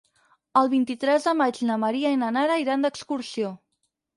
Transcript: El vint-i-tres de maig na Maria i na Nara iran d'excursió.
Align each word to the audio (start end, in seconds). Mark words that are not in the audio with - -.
El 0.61 0.69
vint-i-tres 0.71 1.27
de 1.27 1.33
maig 1.41 1.61
na 1.71 1.77
Maria 1.83 2.15
i 2.15 2.19
na 2.25 2.33
Nara 2.39 2.59
iran 2.65 2.89
d'excursió. 2.89 3.53